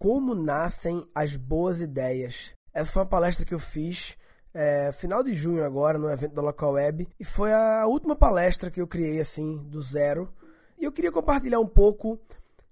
[0.00, 2.54] Como nascem as boas ideias.
[2.72, 4.16] Essa foi uma palestra que eu fiz
[4.54, 8.70] é, final de junho agora no evento da Local Web e foi a última palestra
[8.70, 10.32] que eu criei assim do zero.
[10.78, 12.18] E eu queria compartilhar um pouco,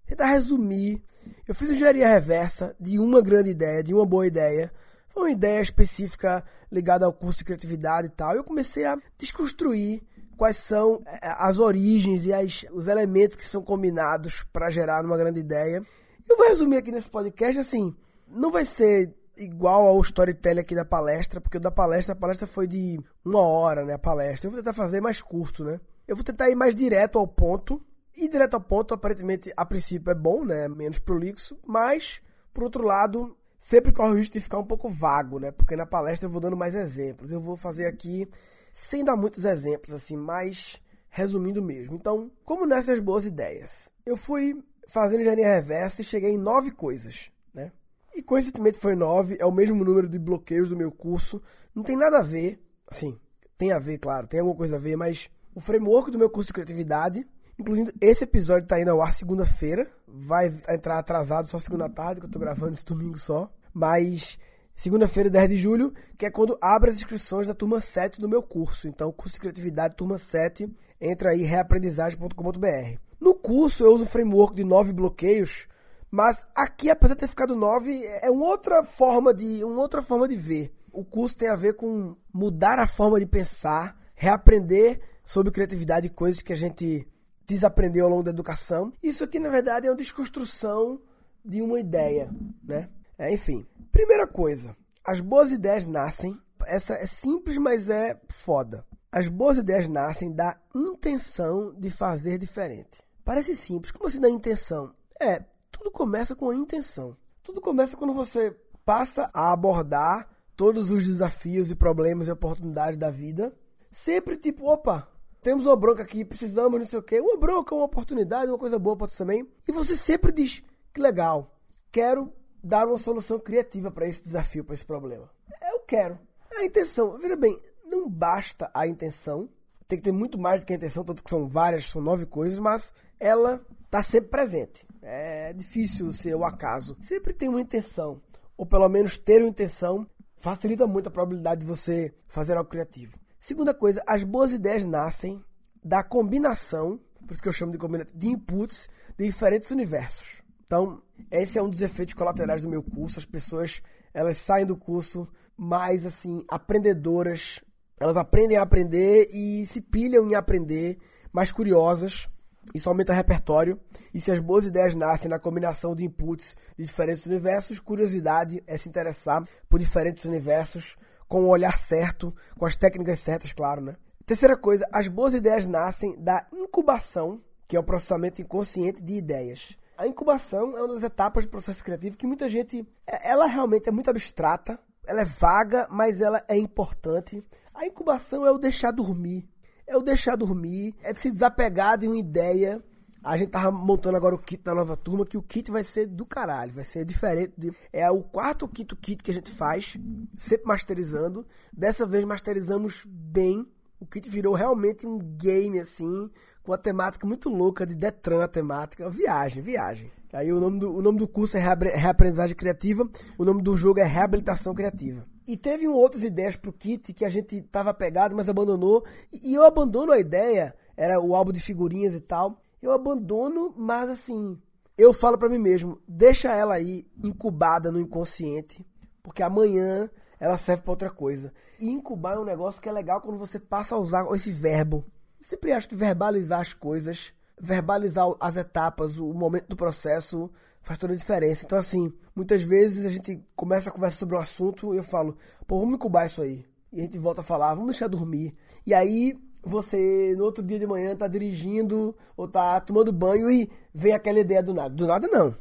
[0.07, 1.03] tentar resumir.
[1.47, 4.73] Eu fiz engenharia reversa de uma grande ideia, de uma boa ideia.
[5.11, 6.43] Foi uma ideia específica
[6.73, 8.35] ligada ao curso de criatividade e tal.
[8.35, 10.03] Eu comecei a desconstruir
[10.35, 15.19] quais são é, as origens e as, os elementos que são combinados para gerar uma
[15.19, 15.83] grande ideia.
[16.29, 17.95] Eu vou resumir aqui nesse podcast assim,
[18.27, 22.47] não vai ser igual ao storytelling aqui da palestra, porque o da palestra, a palestra
[22.47, 24.47] foi de uma hora, né, a palestra.
[24.47, 25.81] Eu vou tentar fazer mais curto, né?
[26.07, 27.81] Eu vou tentar ir mais direto ao ponto.
[28.17, 30.67] E direto ao ponto, aparentemente, a princípio é bom, né?
[30.69, 32.21] Menos prolixo, mas,
[32.53, 35.53] por outro lado, sempre corre o risco de ficar um pouco vago, né?
[35.53, 37.31] Porque na palestra eu vou dando mais exemplos.
[37.31, 38.29] Eu vou fazer aqui
[38.73, 41.95] sem dar muitos exemplos, assim, mas resumindo mesmo.
[41.95, 43.91] Então, como nessas boas ideias?
[44.05, 47.71] Eu fui fazendo engenharia reversa e cheguei em nove coisas, né?
[48.15, 51.41] E coincidentemente foi nove, é o mesmo número de bloqueios do meu curso.
[51.75, 53.19] Não tem nada a ver, assim,
[53.57, 56.49] tem a ver, claro, tem alguma coisa a ver, mas o framework do meu curso
[56.49, 61.89] de criatividade, inclusive esse episódio está indo ao ar segunda-feira, vai entrar atrasado só segunda
[61.89, 64.39] tarde, que eu estou gravando esse domingo só, mas
[64.75, 68.43] segunda-feira, 10 de julho, que é quando abre as inscrições da turma 7 do meu
[68.43, 68.89] curso.
[68.89, 73.08] Então, curso de criatividade, turma 7, entra aí reaprendizagem.com.br.
[73.21, 75.67] No curso eu uso o framework de nove bloqueios,
[76.11, 80.27] mas aqui, apesar de ter ficado nove, é uma outra forma de, uma outra forma
[80.27, 80.73] de ver.
[80.91, 86.11] O curso tem a ver com mudar a forma de pensar, reaprender sobre criatividade e
[86.11, 87.07] coisas que a gente
[87.47, 88.93] desaprendeu ao longo da educação.
[89.03, 91.01] Isso aqui, na verdade, é uma desconstrução
[91.45, 92.31] de uma ideia,
[92.63, 92.89] né?
[93.19, 96.39] É, enfim, primeira coisa, as boas ideias nascem.
[96.67, 98.85] Essa é simples, mas é foda.
[99.11, 103.08] As boas ideias nascem da intenção de fazer diferente.
[103.29, 104.95] Parece simples, como assim da intenção?
[105.21, 107.15] É, tudo começa com a intenção.
[107.43, 113.11] Tudo começa quando você passa a abordar todos os desafios e problemas e oportunidades da
[113.11, 113.55] vida.
[113.91, 115.07] Sempre tipo, opa,
[115.43, 117.21] temos uma bronca aqui, precisamos, não sei o quê.
[117.21, 119.47] Uma bronca, uma oportunidade, uma coisa boa pode ser também.
[119.69, 120.63] E você sempre diz,
[120.95, 121.55] que legal,
[121.93, 122.33] quero
[122.65, 125.29] dar uma solução criativa para esse desafio, para esse problema.
[125.71, 126.19] Eu quero.
[126.57, 129.51] A intenção, veja bem, não basta a intenção.
[129.87, 132.27] Tem que ter muito mais do que a intenção, tanto que são várias, são nove
[132.27, 134.87] coisas, mas ela está sempre presente.
[135.03, 136.97] É difícil ser o acaso.
[137.01, 138.21] Sempre tem uma intenção,
[138.57, 140.07] ou pelo menos ter uma intenção,
[140.37, 143.19] facilita muito a probabilidade de você fazer algo criativo.
[143.41, 145.43] Segunda coisa, as boas ideias nascem
[145.83, 150.43] da combinação, por isso que eu chamo de combinação, de inputs de diferentes universos.
[150.65, 153.19] Então, esse é um dos efeitos colaterais do meu curso.
[153.19, 153.81] As pessoas,
[154.13, 157.61] elas saem do curso mais assim, aprendedoras.
[157.99, 160.99] Elas aprendem a aprender e se pilham em aprender,
[161.33, 162.29] mais curiosas
[162.75, 163.81] isso aumenta o repertório.
[164.13, 168.77] E se as boas ideias nascem na combinação de inputs de diferentes universos, curiosidade é
[168.77, 170.97] se interessar por diferentes universos
[171.27, 173.97] com o olhar certo, com as técnicas certas, claro, né?
[174.25, 179.77] Terceira coisa, as boas ideias nascem da incubação, que é o processamento inconsciente de ideias.
[179.97, 183.89] A incubação é uma das etapas do processo criativo que muita gente, é, ela realmente
[183.89, 187.43] é muito abstrata, ela é vaga, mas ela é importante.
[187.75, 189.49] A incubação é o deixar dormir,
[189.89, 192.83] é o deixar dormir, é se desapegar de uma ideia.
[193.25, 196.07] A gente tava montando agora o kit da nova turma, que o kit vai ser
[196.07, 197.55] do caralho, vai ser diferente.
[197.57, 197.73] De...
[197.93, 199.97] É o quarto ou quinto kit que a gente faz,
[200.37, 201.45] sempre masterizando.
[201.73, 203.67] Dessa vez masterizamos bem.
[203.99, 206.31] O kit virou realmente um game, assim,
[206.63, 209.11] com uma temática muito louca, de Detran a temática.
[209.11, 210.13] Viagem, viagem.
[210.33, 213.99] Aí o nome do, o nome do curso é Reaprendizagem Criativa, o nome do jogo
[213.99, 215.27] é Reabilitação Criativa.
[215.49, 219.03] E teve outras ideias pro kit que a gente tava pegado, mas abandonou.
[219.33, 222.61] E eu abandono a ideia, era o álbum de figurinhas e tal.
[222.83, 224.59] Eu abandono, mas assim,
[224.99, 228.87] eu falo para mim mesmo, deixa ela aí incubada no inconsciente,
[229.23, 231.51] porque amanhã ela serve para outra coisa.
[231.81, 235.03] E incubar é um negócio que é legal quando você passa a usar esse verbo.
[235.41, 240.51] Eu sempre acho que verbalizar as coisas, verbalizar as etapas, o momento do processo,
[240.89, 241.67] faz toda a diferença.
[241.67, 245.37] Então, assim, muitas vezes a gente começa a conversa sobre o assunto e eu falo,
[245.67, 246.65] pô, vamos incubar isso aí.
[246.91, 248.55] E a gente volta a falar, vamos deixar dormir.
[248.87, 253.71] E aí, você, no outro dia de manhã, tá dirigindo ou tá tomando banho e
[253.93, 254.89] vem aquela ideia do nada.
[254.89, 255.55] Do nada, não.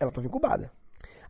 [0.00, 0.72] Ela estava incubada.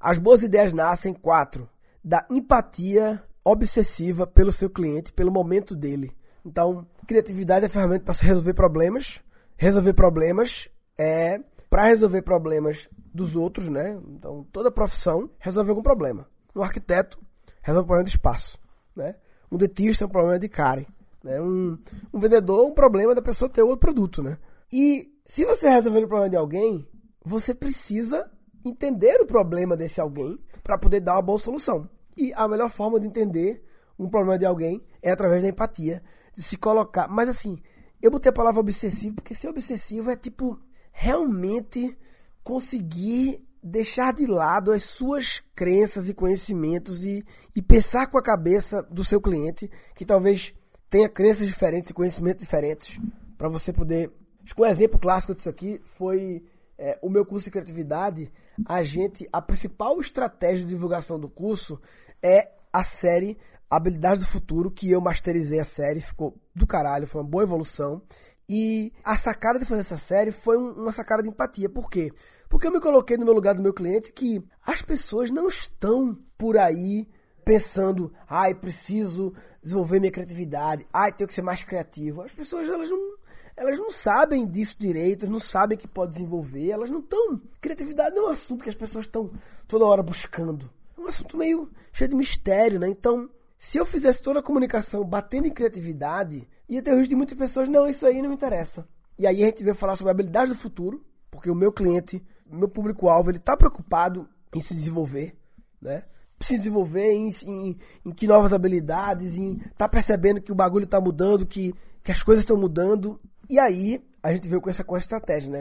[0.00, 1.68] As boas ideias nascem, quatro,
[2.02, 6.16] da empatia obsessiva pelo seu cliente, pelo momento dele.
[6.46, 9.20] Então, criatividade é ferramenta para resolver problemas.
[9.58, 10.66] Resolver problemas
[10.98, 11.40] é
[11.74, 14.00] para resolver problemas dos outros, né?
[14.10, 16.24] Então, toda profissão resolve algum problema.
[16.54, 17.18] Um arquiteto
[17.60, 18.60] resolve um problema de espaço,
[18.94, 19.16] né?
[19.50, 20.86] Um dentista é um problema de cárie,
[21.24, 21.40] né?
[21.40, 21.76] Um,
[22.12, 24.38] um vendedor um problema da pessoa ter outro produto, né?
[24.72, 26.86] E se você resolver o problema de alguém,
[27.24, 28.30] você precisa
[28.64, 31.90] entender o problema desse alguém para poder dar uma boa solução.
[32.16, 33.64] E a melhor forma de entender
[33.98, 36.04] um problema de alguém é através da empatia,
[36.36, 37.08] de se colocar.
[37.08, 37.58] Mas assim,
[38.00, 40.56] eu botei a palavra obsessivo porque ser obsessivo é tipo
[40.94, 41.98] realmente
[42.42, 47.24] conseguir deixar de lado as suas crenças e conhecimentos e,
[47.54, 50.54] e pensar com a cabeça do seu cliente, que talvez
[50.88, 53.00] tenha crenças diferentes e conhecimentos diferentes,
[53.36, 54.12] para você poder.
[54.44, 56.44] Acho que um exemplo clássico disso aqui foi
[56.78, 58.30] é, o meu curso de criatividade.
[58.64, 61.80] A gente, a principal estratégia de divulgação do curso
[62.22, 63.36] é a série
[63.68, 68.02] Habilidades do Futuro, que eu masterizei a série, ficou do caralho, foi uma boa evolução.
[68.48, 71.68] E a sacada de fazer essa série foi um, uma sacada de empatia.
[71.68, 72.12] Por quê?
[72.48, 76.16] Porque eu me coloquei no meu lugar do meu cliente que as pessoas não estão
[76.36, 77.08] por aí
[77.44, 82.22] pensando, ai, preciso desenvolver minha criatividade, ai, tenho que ser mais criativo.
[82.22, 83.16] As pessoas, elas não,
[83.56, 87.40] elas não sabem disso direito, não sabem que pode desenvolver, elas não estão.
[87.60, 89.30] Criatividade não é um assunto que as pessoas estão
[89.68, 90.70] toda hora buscando.
[90.96, 92.88] É um assunto meio cheio de mistério, né?
[92.88, 93.28] Então,
[93.58, 97.36] se eu fizesse toda a comunicação batendo em criatividade, ia ter o risco de muitas
[97.36, 98.86] pessoas, não, isso aí não me interessa.
[99.18, 102.68] E aí a gente veio falar sobre habilidades do futuro, porque o meu cliente, meu
[102.68, 105.36] público-alvo, ele está preocupado em se desenvolver,
[105.80, 106.04] né?
[106.40, 111.00] Se desenvolver em, em, em que novas habilidades, em tá percebendo que o bagulho está
[111.00, 113.18] mudando, que, que as coisas estão mudando.
[113.48, 115.60] E aí, a gente veio com essa, com essa estratégia, né?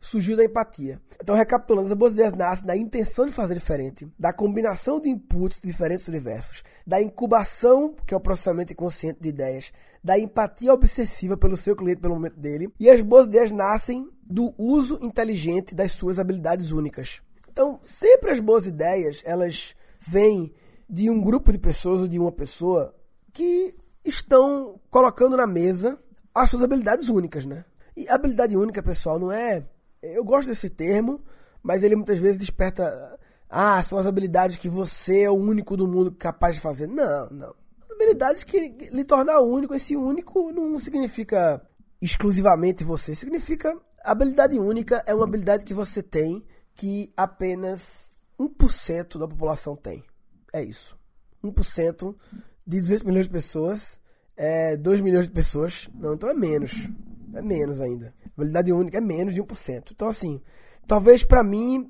[0.00, 0.98] Surgiu da empatia.
[1.22, 5.60] Então, recapitulando, as boas ideias nascem da intenção de fazer diferente, da combinação de inputs
[5.60, 9.70] de diferentes universos, da incubação, que é o processamento inconsciente de ideias,
[10.02, 14.54] da empatia obsessiva pelo seu cliente, pelo momento dele, e as boas ideias nascem do
[14.56, 17.20] uso inteligente das suas habilidades únicas.
[17.52, 20.54] Então, sempre as boas ideias, elas vêm
[20.88, 22.94] de um grupo de pessoas ou de uma pessoa
[23.30, 25.98] que estão colocando na mesa
[26.34, 27.66] as suas habilidades únicas, né?
[28.00, 29.62] E habilidade única, pessoal, não é.
[30.02, 31.20] Eu gosto desse termo,
[31.62, 33.18] mas ele muitas vezes desperta.
[33.46, 36.86] Ah, são as habilidades que você é o único do mundo capaz de fazer.
[36.86, 37.54] Não, não.
[37.92, 38.58] Habilidades que
[38.90, 39.74] lhe tornar único.
[39.74, 41.60] Esse único não significa
[42.00, 43.14] exclusivamente você.
[43.14, 43.78] Significa.
[44.02, 46.42] Habilidade única é uma habilidade que você tem
[46.74, 50.02] que apenas 1% da população tem.
[50.54, 50.96] É isso.
[51.44, 52.16] 1%
[52.66, 54.00] de 200 milhões de pessoas
[54.34, 55.86] é 2 milhões de pessoas.
[55.92, 56.88] Não, então é menos.
[57.34, 58.14] É menos ainda.
[58.36, 59.92] Validade única é menos de 1%.
[59.92, 60.40] Então, assim,
[60.86, 61.88] talvez para mim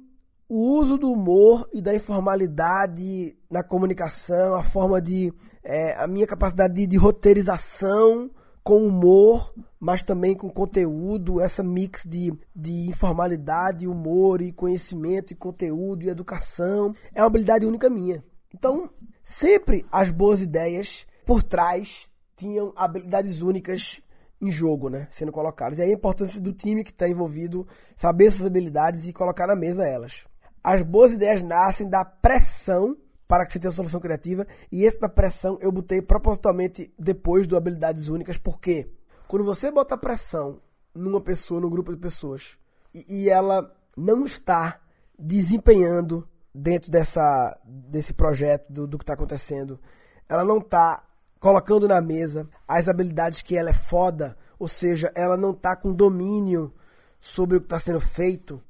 [0.50, 5.32] o uso do humor e da informalidade na comunicação, a forma de.
[5.62, 8.30] É, a minha capacidade de, de, roteirização
[8.64, 15.36] com humor, mas também com conteúdo, essa mix de, de informalidade, humor e conhecimento e
[15.36, 18.24] conteúdo e educação, é uma habilidade única minha.
[18.52, 18.90] Então,
[19.22, 24.02] sempre as boas ideias por trás tinham habilidades únicas
[24.40, 25.06] em jogo, né?
[25.10, 25.78] Sendo colocadas.
[25.78, 29.54] E aí a importância do time que está envolvido saber suas habilidades e colocar na
[29.54, 30.24] mesa elas.
[30.62, 32.96] As boas ideias nascem da pressão
[33.28, 34.46] para que você tenha uma solução criativa.
[34.72, 38.90] E essa pressão eu botei propositalmente depois do habilidades únicas, porque
[39.28, 40.60] quando você bota pressão
[40.94, 42.58] numa pessoa, num grupo de pessoas,
[42.92, 44.80] e, e ela não está
[45.16, 49.78] desempenhando dentro dessa, desse projeto, do, do que está acontecendo,
[50.28, 51.04] ela não está
[51.40, 55.94] colocando na mesa as habilidades que ela é foda, ou seja, ela não tá com
[55.94, 56.72] domínio
[57.18, 58.62] sobre o que está sendo feito,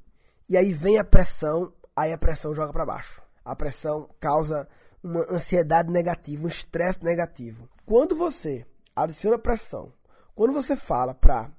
[0.47, 3.21] e aí vem a pressão, aí a pressão joga para baixo.
[3.43, 4.67] A pressão causa
[5.03, 7.69] uma ansiedade negativa, um estresse negativo.
[7.85, 9.91] Quando você adiciona pressão,
[10.33, 11.51] quando você fala para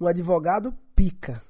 [0.00, 1.42] um advogado pica,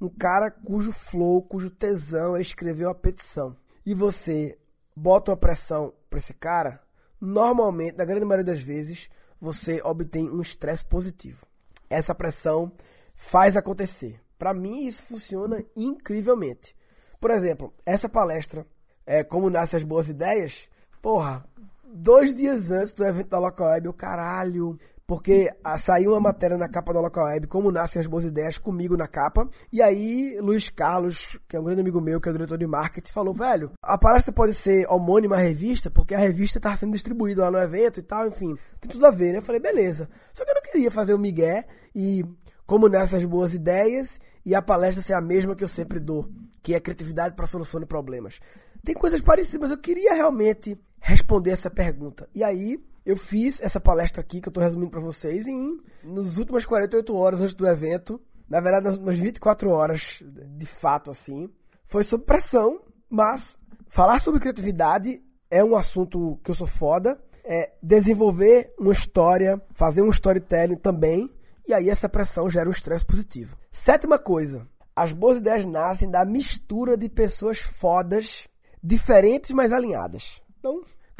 [0.00, 4.58] um cara cujo flow, cujo tesão é escrever uma petição, e você
[4.94, 6.82] bota uma pressão para esse cara,
[7.22, 9.08] normalmente, na grande maioria das vezes,
[9.40, 11.46] você obtém um estresse positivo.
[11.88, 12.72] Essa pressão
[13.14, 14.20] faz acontecer.
[14.36, 16.74] Para mim, isso funciona incrivelmente.
[17.20, 18.66] Por exemplo, essa palestra,
[19.06, 20.68] é, Como Nascem as Boas Ideias,
[21.00, 21.46] porra,
[21.84, 26.68] dois dias antes do evento da Local Web, eu caralho, porque saiu uma matéria na
[26.68, 29.48] capa da Local Web, como nascem as boas ideias, comigo na capa.
[29.72, 32.66] E aí, Luiz Carlos, que é um grande amigo meu, que é o diretor de
[32.66, 36.92] marketing, falou: velho, a palestra pode ser homônima à revista, porque a revista tá sendo
[36.92, 39.38] distribuída lá no evento e tal, enfim, tem tudo a ver, né?
[39.38, 40.08] Eu falei: beleza.
[40.32, 42.24] Só que eu não queria fazer o um migué e
[42.66, 46.28] como nessas boas ideias e a palestra ser a mesma que eu sempre dou,
[46.62, 48.40] que é criatividade para solução de problemas.
[48.84, 52.28] Tem coisas parecidas, mas eu queria realmente responder essa pergunta.
[52.34, 56.38] E aí, eu fiz essa palestra aqui, que eu estou resumindo para vocês, em nos
[56.38, 58.20] últimas 48 horas antes do evento.
[58.48, 60.22] Na verdade, nas últimas 24 horas,
[60.56, 61.50] de fato, assim.
[61.86, 67.18] Foi sob pressão, mas falar sobre criatividade é um assunto que eu sou foda.
[67.44, 71.28] É desenvolver uma história, fazer um storytelling também.
[71.66, 73.56] E aí essa pressão gera um estresse positivo.
[73.70, 78.46] Sétima coisa, As boas ideias nascem da mistura de pessoas fodas,
[78.82, 80.42] diferentes, mas alinhadas.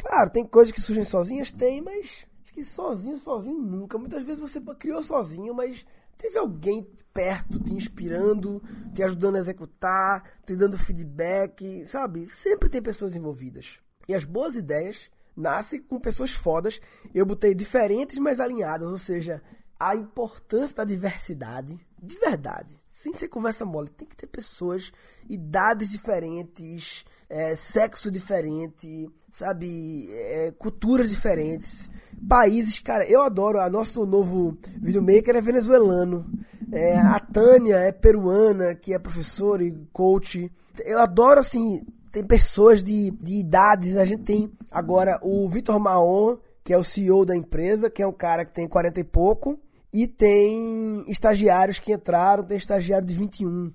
[0.03, 3.97] Claro, tem coisas que surgem sozinhas, tem, mas acho que sozinho, sozinho nunca.
[3.97, 5.85] Muitas vezes você criou sozinho, mas
[6.17, 8.61] teve alguém perto te inspirando,
[8.93, 12.27] te ajudando a executar, te dando feedback, sabe?
[12.29, 13.79] Sempre tem pessoas envolvidas.
[14.05, 16.81] E as boas ideias nascem com pessoas fodas.
[17.13, 19.41] Eu botei diferentes, mas alinhadas, ou seja,
[19.79, 24.93] a importância da diversidade, de verdade sem ser conversa mole, tem que ter pessoas,
[25.27, 31.89] idades diferentes, é, sexo diferente, sabe, é, culturas diferentes,
[32.29, 36.27] países, cara, eu adoro, a nosso novo videomaker é venezuelano,
[36.71, 40.51] é, a Tânia é peruana, que é professora e coach,
[40.85, 46.37] eu adoro, assim, tem pessoas de, de idades, a gente tem agora o Vitor Maon,
[46.63, 49.59] que é o CEO da empresa, que é um cara que tem 40 e pouco,
[49.91, 53.71] e tem estagiários que entraram, tem estagiário de 21.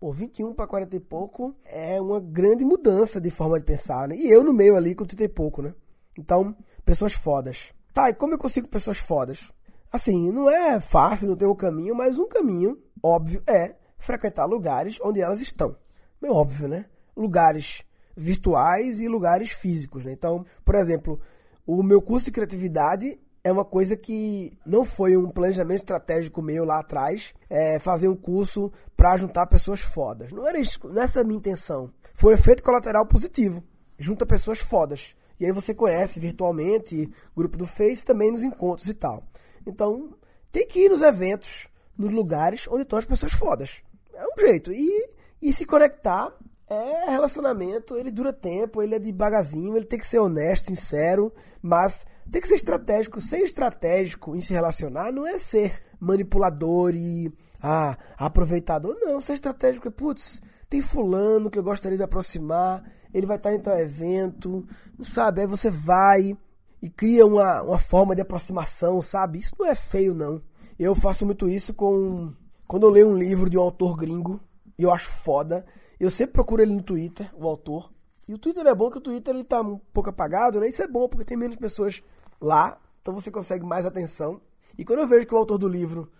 [0.00, 4.14] Pô, 21 para 40 e pouco é uma grande mudança de forma de pensar, né?
[4.16, 5.74] E eu no meio ali com 30 e pouco, né?
[6.16, 7.74] Então, pessoas fodas.
[7.92, 9.52] Tá, e como eu consigo pessoas fodas?
[9.90, 14.98] Assim, não é fácil, não tem um caminho, mas um caminho, óbvio, é frequentar lugares
[15.02, 15.76] onde elas estão.
[16.20, 16.84] Bem óbvio, né?
[17.16, 17.82] Lugares
[18.16, 20.12] virtuais e lugares físicos, né?
[20.12, 21.20] Então, por exemplo,
[21.66, 26.64] o meu curso de criatividade é uma coisa que não foi um planejamento estratégico meu
[26.64, 30.32] lá atrás, é, fazer um curso para juntar pessoas fodas.
[30.32, 31.90] Não era isso, nessa é minha intenção.
[32.14, 33.64] Foi efeito colateral positivo.
[33.98, 35.16] Junta pessoas fodas.
[35.40, 39.22] E aí você conhece virtualmente, grupo do Face, também nos encontros e tal.
[39.66, 40.10] Então,
[40.52, 43.82] tem que ir nos eventos, nos lugares onde estão as pessoas fodas.
[44.12, 44.72] É um jeito.
[44.72, 45.08] E,
[45.40, 46.36] e se conectar
[46.70, 51.32] é relacionamento, ele dura tempo, ele é devagarzinho, ele tem que ser honesto, sincero,
[51.62, 53.20] mas tem que ser estratégico.
[53.20, 57.32] Ser estratégico em se relacionar não é ser manipulador e
[57.62, 58.96] ah, aproveitador.
[59.00, 63.54] Não, ser estratégico é, putz, tem fulano que eu gostaria de aproximar, ele vai estar
[63.54, 64.66] em tal evento,
[65.02, 65.40] sabe?
[65.40, 66.36] Aí você vai
[66.82, 69.38] e cria uma, uma forma de aproximação, sabe?
[69.38, 70.42] Isso não é feio, não.
[70.78, 72.32] Eu faço muito isso com.
[72.66, 74.40] Quando eu leio um livro de um autor gringo,
[74.78, 75.64] e eu acho foda,
[76.04, 77.92] eu sempre procuro ele no Twitter, o autor.
[78.26, 80.68] E o Twitter é bom que o Twitter ele tá um pouco apagado, né?
[80.68, 82.02] Isso é bom porque tem menos pessoas
[82.40, 84.40] lá, então você consegue mais atenção.
[84.76, 86.10] E quando eu vejo que o autor do livro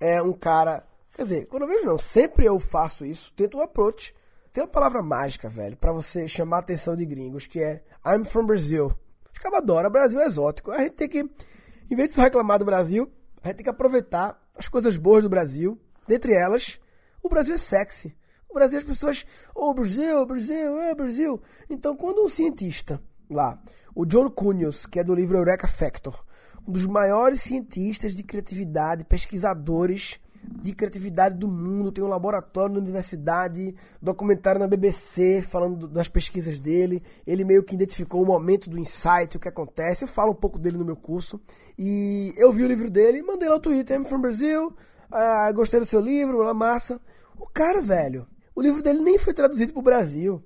[0.00, 0.86] é um cara.
[1.14, 4.14] Quer dizer, quando eu vejo não, sempre eu faço isso, tento um approach.
[4.52, 8.24] Tem uma palavra mágica, velho, para você chamar a atenção de gringos, que é I'm
[8.24, 8.90] from Brazil.
[9.32, 10.72] Os caras adoram, Brasil é exótico.
[10.72, 13.70] A gente tem que, em vez de só reclamar do Brasil, a gente tem que
[13.70, 15.78] aproveitar as coisas boas do Brasil.
[16.08, 16.80] Dentre elas,
[17.22, 18.16] o Brasil é sexy.
[18.50, 21.40] O Brasil, as pessoas, oh, Brasil, Brasil, é Brasil.
[21.68, 23.62] Então, quando um cientista lá,
[23.94, 26.24] o John Cunios, que é do livro Eureka Factor,
[26.66, 32.80] um dos maiores cientistas de criatividade, pesquisadores de criatividade do mundo, tem um laboratório na
[32.80, 37.02] universidade, documentário na BBC falando das pesquisas dele.
[37.26, 40.04] Ele meio que identificou o momento do insight, o que acontece.
[40.04, 41.40] Eu falo um pouco dele no meu curso.
[41.78, 44.74] E eu vi o livro dele, mandei lá no Twitter, I'm from Brazil,
[45.10, 47.00] ah, gostei do seu livro, lá massa.
[47.38, 48.26] O cara, velho,
[48.60, 50.44] o livro dele nem foi traduzido para o Brasil.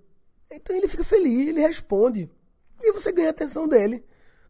[0.49, 2.30] Então ele fica feliz, ele responde.
[2.80, 4.04] E você ganha a atenção dele,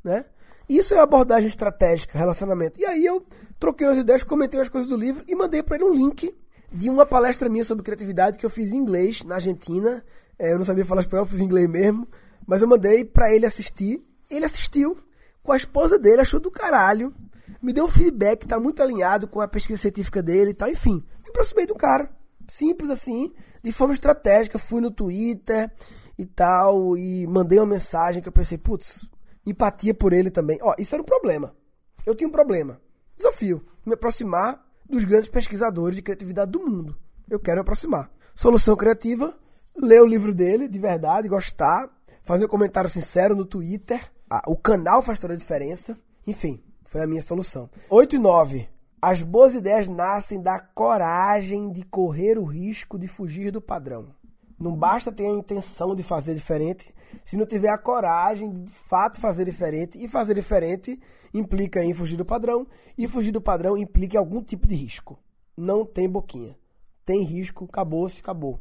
[0.04, 0.26] né?
[0.68, 2.78] Isso é abordagem estratégica, relacionamento.
[2.78, 3.26] E aí eu
[3.58, 6.36] troquei as ideias, comentei as coisas do livro e mandei para ele um link
[6.70, 10.04] de uma palestra minha sobre criatividade que eu fiz em inglês na Argentina.
[10.38, 12.06] É, eu não sabia falar espanhol, fiz inglês mesmo.
[12.46, 14.04] Mas eu mandei para ele assistir.
[14.28, 14.94] Ele assistiu
[15.42, 17.14] com a esposa dele, achou do caralho.
[17.62, 20.68] Me deu um feedback, tá muito alinhado com a pesquisa científica dele e tal.
[20.68, 22.10] Enfim, me aproximei do cara.
[22.46, 23.32] Simples assim
[23.64, 25.72] de forma estratégica, fui no Twitter
[26.18, 29.08] e tal, e mandei uma mensagem que eu pensei, putz,
[29.46, 30.58] empatia por ele também.
[30.60, 31.56] Ó, isso era um problema.
[32.04, 32.78] Eu tinha um problema.
[33.16, 33.64] Desafio.
[33.86, 36.94] Me aproximar dos grandes pesquisadores de criatividade do mundo.
[37.28, 38.10] Eu quero me aproximar.
[38.34, 39.34] Solução criativa,
[39.74, 41.88] ler o livro dele, de verdade, gostar,
[42.22, 44.12] fazer um comentário sincero no Twitter.
[44.28, 45.98] Ah, o canal faz toda a diferença.
[46.26, 47.70] Enfim, foi a minha solução.
[47.88, 48.68] 8 e 9.
[49.06, 54.14] As boas ideias nascem da coragem de correr o risco de fugir do padrão.
[54.58, 56.90] Não basta ter a intenção de fazer diferente,
[57.22, 60.02] se não tiver a coragem de, de fato fazer diferente.
[60.02, 60.98] E fazer diferente
[61.34, 65.18] implica em fugir do padrão, e fugir do padrão implica algum tipo de risco.
[65.54, 66.56] Não tem boquinha.
[67.04, 68.58] Tem risco, acabou-se, acabou.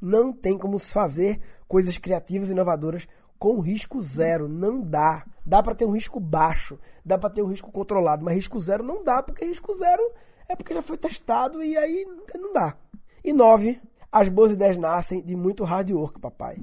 [0.00, 3.06] Não tem como fazer coisas criativas e inovadoras
[3.44, 4.48] com risco zero.
[4.48, 5.22] Não dá.
[5.44, 8.82] Dá para ter um risco baixo, dá para ter um risco controlado, mas risco zero
[8.82, 10.02] não dá, porque risco zero
[10.48, 12.06] é porque já foi testado e aí
[12.40, 12.74] não dá.
[13.22, 13.78] E nove,
[14.10, 16.56] as boas ideias nascem de muito hard work, papai.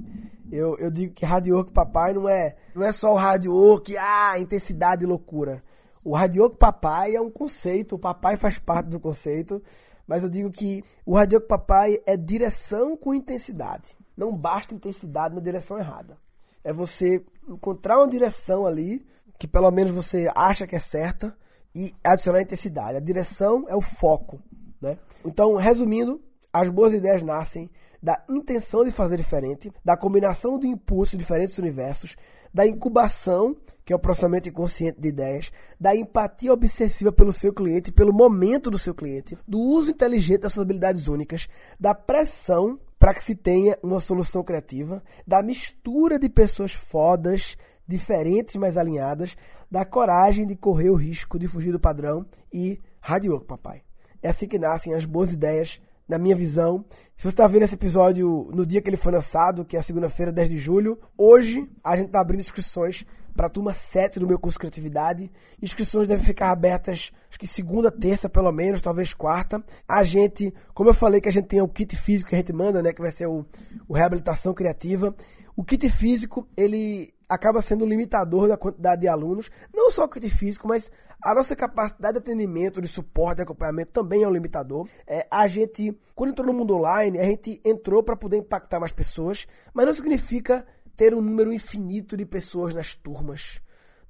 [0.50, 3.96] Eu, eu digo que hard work, papai, não é, não é só o hard work,
[3.96, 5.62] ah, intensidade e loucura.
[6.02, 9.62] O hard work, papai, é um conceito, o papai faz parte do conceito,
[10.04, 13.96] mas eu digo que o Radioco Papai é direção com intensidade.
[14.16, 16.18] Não basta intensidade na direção errada.
[16.64, 19.04] É você encontrar uma direção ali
[19.38, 21.36] que pelo menos você acha que é certa
[21.74, 22.96] e adicionar intensidade.
[22.96, 24.40] A direção é o foco,
[24.80, 24.98] né?
[25.24, 26.20] Então, resumindo,
[26.52, 27.70] as boas ideias nascem
[28.02, 32.16] da intenção de fazer diferente, da combinação de impulsos de diferentes universos,
[32.52, 35.50] da incubação, que é o processamento inconsciente de ideias,
[35.80, 40.52] da empatia obsessiva pelo seu cliente, pelo momento do seu cliente, do uso inteligente das
[40.52, 41.48] suas habilidades únicas,
[41.80, 48.54] da pressão para que se tenha uma solução criativa, da mistura de pessoas fodas, diferentes,
[48.54, 49.34] mas alinhadas,
[49.68, 53.82] da coragem de correr o risco de fugir do padrão e radioco, papai.
[54.22, 56.84] É assim que nascem as boas ideias na minha visão.
[57.16, 60.30] Se você está vendo esse episódio no dia que ele foi lançado, que é segunda-feira,
[60.30, 64.38] 10 de julho, hoje a gente está abrindo inscrições para a turma 7 do meu
[64.38, 65.30] curso Criatividade.
[65.60, 69.62] Inscrições devem ficar abertas, acho que segunda, terça, pelo menos, talvez quarta.
[69.88, 72.52] A gente, como eu falei que a gente tem o kit físico que a gente
[72.52, 73.44] manda, né, que vai ser o,
[73.88, 75.14] o Reabilitação Criativa.
[75.56, 80.28] O kit físico, ele acaba sendo limitador da quantidade de alunos, não só o kit
[80.28, 80.90] físico, mas
[81.22, 84.88] a nossa capacidade de atendimento, de suporte, de acompanhamento também é um limitador.
[85.06, 88.92] É, a gente, quando entrou no mundo online, a gente entrou para poder impactar mais
[88.92, 93.60] pessoas, mas não significa ter um número infinito de pessoas nas turmas.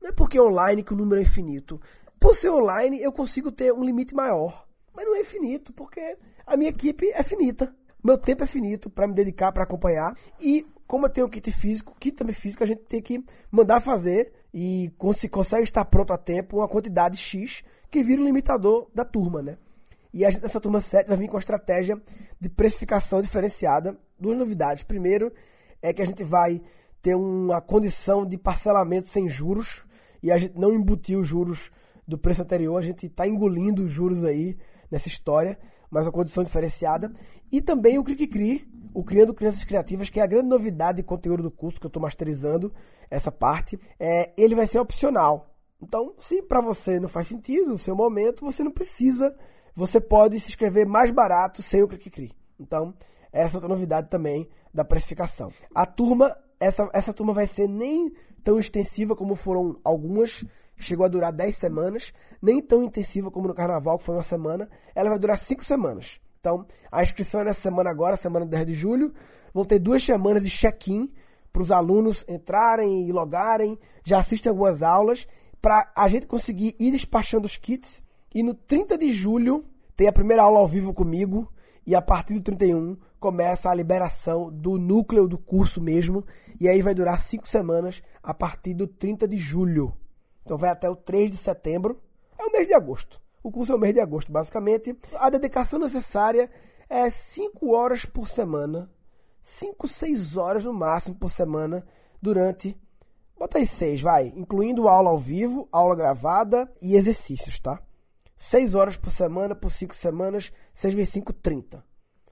[0.01, 1.81] Não é porque é online que o número é infinito.
[2.19, 6.57] Por ser online, eu consigo ter um limite maior, mas não é infinito, porque a
[6.57, 7.75] minha equipe é finita.
[8.03, 10.17] Meu tempo é finito para me dedicar, para acompanhar.
[10.41, 14.33] E como eu tenho kit físico, kit também físico, a gente tem que mandar fazer
[14.53, 19.05] e se consegue estar pronto a tempo uma quantidade X que vira o limitador da
[19.05, 19.57] turma, né?
[20.13, 22.01] E a gente, nessa turma 7 vai vir com a estratégia
[22.39, 23.99] de precificação diferenciada.
[24.19, 24.83] Duas novidades.
[24.83, 25.33] Primeiro
[25.83, 26.63] é que a gente vai
[27.03, 29.83] ter uma condição de parcelamento sem juros
[30.23, 31.71] e a gente não embutiu os juros
[32.07, 34.57] do preço anterior, a gente está engolindo os juros aí
[34.91, 35.59] nessa história,
[35.91, 37.13] mas uma condição diferenciada.
[37.51, 41.03] E também o Cri Cri, o Criando Crianças Criativas, que é a grande novidade de
[41.03, 42.73] conteúdo do curso que eu estou masterizando
[43.11, 45.55] essa parte, é, ele vai ser opcional.
[45.81, 49.37] Então, se para você não faz sentido no seu momento, você não precisa,
[49.75, 52.95] você pode se inscrever mais barato sem o Cri Então,
[53.33, 55.51] essa é outra novidade também da precificação.
[55.75, 58.13] A turma, essa, essa turma vai ser nem
[58.45, 60.45] tão extensiva como foram algumas,
[60.77, 64.69] chegou a durar 10 semanas, nem tão intensiva como no carnaval, que foi uma semana,
[64.95, 66.21] ela vai durar 5 semanas.
[66.41, 69.15] Então, a inscrição é nessa semana agora, semana 10 de julho.
[69.55, 71.13] Vão ter duas semanas de check-in
[71.53, 75.27] para os alunos entrarem e logarem, já assistem algumas aulas,
[75.61, 78.03] para a gente conseguir ir despachando os kits.
[78.35, 79.65] E no 30 de julho
[79.97, 81.52] tem a primeira aula ao vivo comigo,
[81.87, 86.25] e a partir do 31 começa a liberação do núcleo do curso mesmo,
[86.61, 89.93] e aí vai durar cinco semanas a partir do 30 de julho.
[90.45, 92.01] Então vai até o 3 de setembro,
[92.39, 93.21] é o mês de agosto.
[93.43, 94.97] O curso é o mês de agosto, basicamente.
[95.17, 96.51] A dedicação necessária
[96.89, 98.91] é 5 horas por semana.
[99.41, 101.85] 5, 6 horas no máximo por semana
[102.21, 102.77] durante.
[103.37, 104.33] Bota aí 6, vai.
[104.37, 107.83] Incluindo aula ao vivo, aula gravada e exercícios, tá?
[108.45, 111.85] 6 horas por semana, por 5 semanas, 6 vezes 5, 30.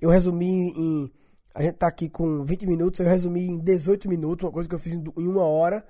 [0.00, 1.10] Eu resumi em.
[1.54, 4.74] A gente tá aqui com 20 minutos, eu resumi em 18 minutos, uma coisa que
[4.74, 5.82] eu fiz em uma hora.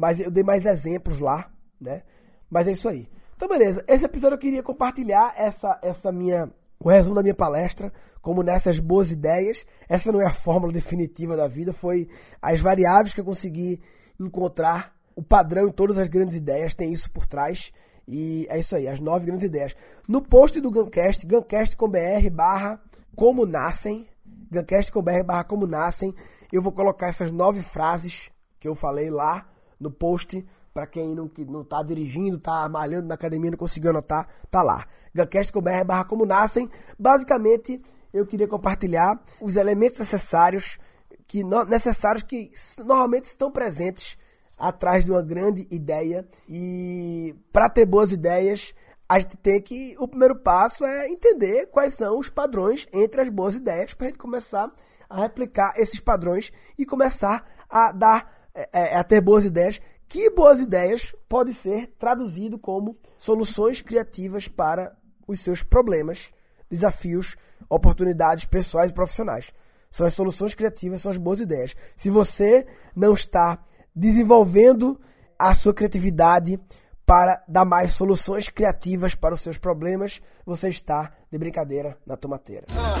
[0.00, 2.02] Mas eu dei mais exemplos lá, né?
[2.48, 3.06] Mas é isso aí.
[3.36, 3.84] Então, beleza.
[3.86, 6.50] Esse episódio eu queria compartilhar essa, essa minha
[6.82, 9.66] o resumo da minha palestra, como nessas boas ideias.
[9.90, 12.08] Essa não é a fórmula definitiva da vida, foi
[12.40, 13.78] as variáveis que eu consegui
[14.18, 14.96] encontrar.
[15.14, 17.70] O padrão em todas as grandes ideias tem isso por trás.
[18.08, 19.76] E é isso aí, as nove grandes ideias.
[20.08, 22.80] No post do Guncast, guncast.com.br barra
[23.14, 24.08] como nascem,
[24.50, 26.14] guncast.com.br barra como nascem,
[26.50, 29.49] eu vou colocar essas nove frases que eu falei lá
[29.80, 33.90] no post para quem não, que não tá dirigindo, tá malhando na academia, não conseguiu
[33.90, 34.86] anotar, tá lá.
[35.12, 36.70] Gacast.com.br barra como nascem.
[36.98, 40.78] Basicamente, eu queria compartilhar os elementos necessários
[41.26, 44.18] que necessários que normalmente estão presentes
[44.58, 48.74] atrás de uma grande ideia e para ter boas ideias
[49.08, 53.28] a gente tem que o primeiro passo é entender quais são os padrões entre as
[53.28, 54.70] boas ideias para a gente começar
[55.08, 60.28] a replicar esses padrões e começar a dar é, é a ter boas ideias que
[60.28, 64.92] boas ideias pode ser traduzido como soluções criativas para
[65.26, 66.30] os seus problemas,
[66.68, 67.36] desafios,
[67.68, 69.52] oportunidades pessoais e profissionais.
[69.88, 71.76] São as soluções criativas, são as boas ideias.
[71.96, 75.00] Se você não está desenvolvendo
[75.38, 76.58] a sua criatividade
[77.06, 82.66] para dar mais soluções criativas para os seus problemas, você está de brincadeira na tomateira.
[82.70, 82.94] Ah,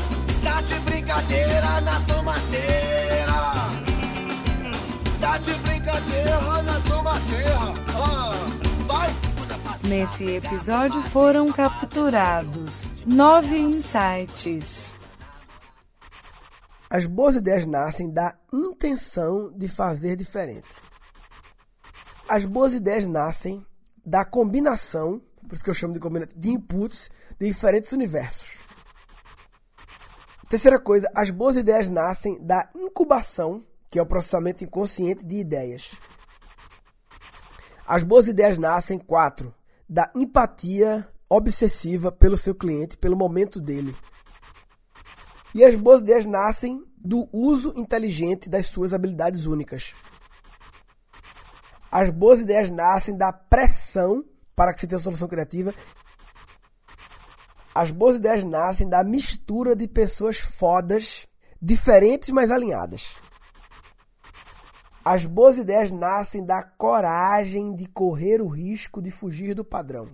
[0.44, 3.89] tá de brincadeira na tomateira.
[5.30, 6.72] Tá de brincadeira na.
[7.94, 8.32] Ah,
[8.84, 9.08] vai.
[9.88, 14.98] Nesse episódio foram capturados nove insights.
[16.90, 20.68] As boas ideias nascem da intenção de fazer diferente.
[22.28, 23.64] As boas ideias nascem
[24.04, 28.58] da combinação, por isso que eu chamo de combinação, de inputs de diferentes universos.
[30.48, 35.90] Terceira coisa, as boas ideias nascem da incubação, que é o processamento inconsciente de ideias.
[37.86, 39.52] As boas ideias nascem, quatro,
[39.88, 43.94] da empatia obsessiva pelo seu cliente, pelo momento dele.
[45.52, 49.92] E as boas ideias nascem do uso inteligente das suas habilidades únicas.
[51.90, 54.24] As boas ideias nascem da pressão
[54.54, 55.74] para que se tenha uma solução criativa.
[57.74, 61.26] As boas ideias nascem da mistura de pessoas fodas,
[61.60, 63.08] diferentes, mas alinhadas.
[65.04, 70.08] As boas ideias nascem da coragem de correr o risco de fugir do padrão.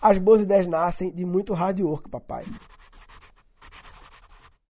[0.00, 2.44] As boas ideias nascem de muito hard work, papai.